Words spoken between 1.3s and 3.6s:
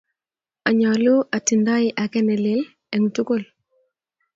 atindoi ake ne lel eng tukul